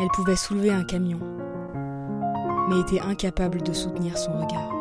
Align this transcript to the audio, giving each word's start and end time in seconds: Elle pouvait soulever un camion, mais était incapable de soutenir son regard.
Elle 0.00 0.08
pouvait 0.08 0.36
soulever 0.36 0.70
un 0.70 0.84
camion, 0.84 1.18
mais 2.68 2.80
était 2.80 3.00
incapable 3.00 3.62
de 3.62 3.72
soutenir 3.72 4.16
son 4.16 4.32
regard. 4.32 4.77